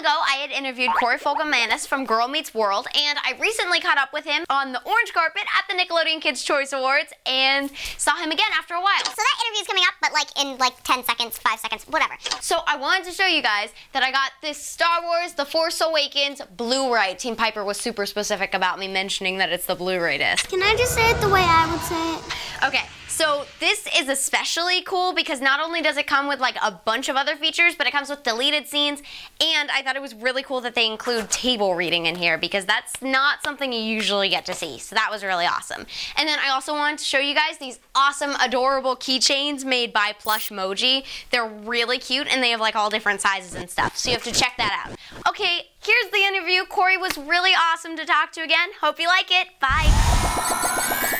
[0.00, 4.14] ago, I had interviewed Corey Fogelmanis from Girl Meets World, and I recently caught up
[4.14, 8.30] with him on the orange carpet at the Nickelodeon Kids' Choice Awards and saw him
[8.30, 9.04] again after a while.
[9.04, 12.14] So that interview is coming up, but like in like 10 seconds, 5 seconds, whatever.
[12.40, 15.80] So I wanted to show you guys that I got this Star Wars The Force
[15.82, 17.16] Awakens Blu-ray.
[17.16, 20.48] Team Piper was super specific about me mentioning that it's the Blu-ray disc.
[20.48, 22.66] Can I just say it the way I would say it?
[22.66, 22.86] Okay,
[23.20, 27.10] so this is especially cool because not only does it come with like a bunch
[27.10, 29.02] of other features, but it comes with deleted scenes,
[29.42, 32.64] and I thought it was really cool that they include table reading in here because
[32.64, 34.78] that's not something you usually get to see.
[34.78, 35.84] So that was really awesome.
[36.16, 40.14] And then I also wanted to show you guys these awesome, adorable keychains made by
[40.18, 41.04] Plushmoji.
[41.30, 43.98] They're really cute and they have like all different sizes and stuff.
[43.98, 44.96] So you have to check that out.
[45.28, 46.64] Okay, here's the interview.
[46.64, 48.70] Corey was really awesome to talk to again.
[48.80, 49.48] Hope you like it.
[49.60, 51.18] Bye.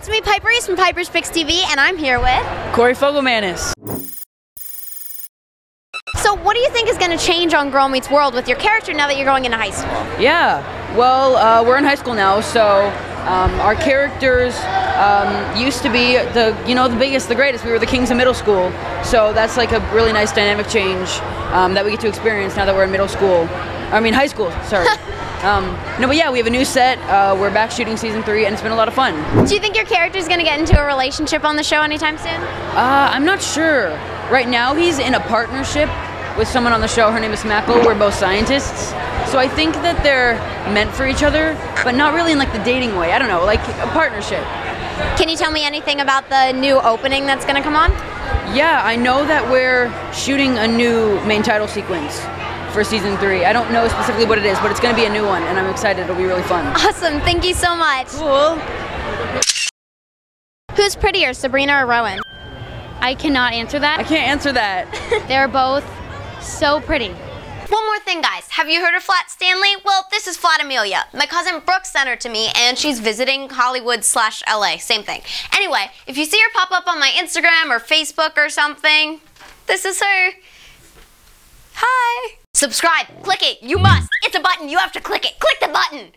[0.00, 2.74] It's me, Piper Reese from Piper's Picks TV, and I'm here with.
[2.74, 3.74] Corey Fogelmanis.
[6.22, 8.56] So, what do you think is going to change on Girl Meets World with your
[8.56, 9.92] character now that you're going into high school?
[10.18, 12.86] Yeah, well, uh, we're in high school now, so
[13.26, 14.56] um, our characters
[14.96, 17.66] um, used to be the, you know, the biggest, the greatest.
[17.66, 18.72] We were the kings of middle school,
[19.04, 21.10] so that's like a really nice dynamic change
[21.52, 23.46] um, that we get to experience now that we're in middle school.
[23.92, 24.50] I mean, high school.
[24.64, 24.86] Sorry.
[25.42, 25.64] um,
[26.00, 26.98] no, but yeah, we have a new set.
[27.08, 29.14] Uh, we're back shooting season three, and it's been a lot of fun.
[29.46, 31.82] Do you think your character is going to get into a relationship on the show
[31.82, 32.40] anytime soon?
[32.74, 33.90] Uh, I'm not sure.
[34.30, 35.88] Right now, he's in a partnership
[36.38, 37.10] with someone on the show.
[37.10, 37.84] Her name is Smackle.
[37.84, 38.90] We're both scientists.
[39.30, 40.34] So I think that they're
[40.72, 43.12] meant for each other, but not really in like the dating way.
[43.12, 44.42] I don't know, like a partnership.
[45.16, 47.90] Can you tell me anything about the new opening that's going to come on?
[48.54, 52.20] Yeah, I know that we're shooting a new main title sequence
[52.72, 53.44] for season three.
[53.44, 55.42] I don't know specifically what it is, but it's going to be a new one,
[55.44, 56.02] and I'm excited.
[56.02, 56.66] It'll be really fun.
[56.76, 57.20] Awesome.
[57.20, 58.08] Thank you so much.
[58.08, 58.56] Cool.
[60.76, 62.20] Who's prettier, Sabrina or Rowan?
[63.00, 64.00] I cannot answer that.
[64.00, 65.24] I can't answer that.
[65.28, 65.84] They're both
[66.42, 67.14] so pretty.
[67.70, 68.48] One more thing, guys.
[68.48, 69.76] Have you heard of Flat Stanley?
[69.84, 71.04] Well, this is Flat Amelia.
[71.14, 74.76] My cousin Brooke sent her to me, and she's visiting Hollywood slash LA.
[74.78, 75.22] Same thing.
[75.54, 79.20] Anyway, if you see her pop up on my Instagram or Facebook or something,
[79.68, 80.32] this is her.
[81.74, 82.38] Hi.
[82.54, 83.06] Subscribe.
[83.22, 83.62] Click it.
[83.62, 84.08] You must.
[84.24, 84.68] It's a button.
[84.68, 85.38] You have to click it.
[85.38, 86.10] Click the button.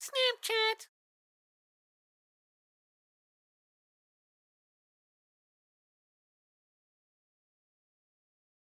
[0.00, 0.86] Snapchat.